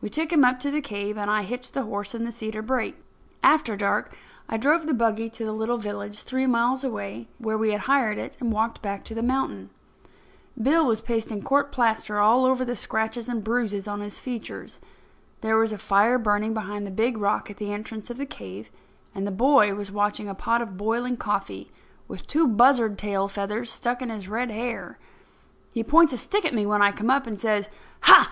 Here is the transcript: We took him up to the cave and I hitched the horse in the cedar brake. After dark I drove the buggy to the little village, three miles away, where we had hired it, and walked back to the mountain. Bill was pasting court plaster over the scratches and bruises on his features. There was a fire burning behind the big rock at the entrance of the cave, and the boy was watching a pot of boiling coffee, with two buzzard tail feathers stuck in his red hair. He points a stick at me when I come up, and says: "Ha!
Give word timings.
We 0.00 0.10
took 0.10 0.32
him 0.32 0.42
up 0.44 0.58
to 0.60 0.72
the 0.72 0.80
cave 0.80 1.16
and 1.16 1.30
I 1.30 1.42
hitched 1.44 1.74
the 1.74 1.84
horse 1.84 2.12
in 2.12 2.24
the 2.24 2.32
cedar 2.32 2.60
brake. 2.60 2.96
After 3.40 3.76
dark 3.76 4.16
I 4.48 4.56
drove 4.56 4.84
the 4.84 4.92
buggy 4.92 5.30
to 5.30 5.44
the 5.44 5.52
little 5.52 5.76
village, 5.76 6.22
three 6.24 6.44
miles 6.46 6.82
away, 6.82 7.28
where 7.38 7.56
we 7.56 7.70
had 7.70 7.82
hired 7.82 8.18
it, 8.18 8.34
and 8.40 8.50
walked 8.52 8.82
back 8.82 9.04
to 9.04 9.14
the 9.14 9.22
mountain. 9.22 9.70
Bill 10.60 10.84
was 10.84 11.00
pasting 11.00 11.40
court 11.44 11.70
plaster 11.70 12.18
over 12.20 12.64
the 12.64 12.74
scratches 12.74 13.28
and 13.28 13.44
bruises 13.44 13.86
on 13.86 14.00
his 14.00 14.18
features. 14.18 14.80
There 15.40 15.56
was 15.56 15.72
a 15.72 15.78
fire 15.78 16.18
burning 16.18 16.52
behind 16.52 16.84
the 16.84 16.90
big 16.90 17.16
rock 17.16 17.48
at 17.48 17.58
the 17.58 17.72
entrance 17.72 18.10
of 18.10 18.16
the 18.16 18.26
cave, 18.26 18.72
and 19.14 19.24
the 19.24 19.30
boy 19.30 19.72
was 19.74 19.92
watching 19.92 20.28
a 20.28 20.34
pot 20.34 20.62
of 20.62 20.76
boiling 20.76 21.16
coffee, 21.16 21.70
with 22.08 22.26
two 22.26 22.48
buzzard 22.48 22.98
tail 22.98 23.28
feathers 23.28 23.70
stuck 23.70 24.02
in 24.02 24.10
his 24.10 24.26
red 24.26 24.50
hair. 24.50 24.98
He 25.72 25.84
points 25.84 26.12
a 26.12 26.16
stick 26.16 26.44
at 26.44 26.54
me 26.54 26.66
when 26.66 26.82
I 26.82 26.90
come 26.90 27.08
up, 27.08 27.28
and 27.28 27.38
says: 27.38 27.68
"Ha! 28.00 28.28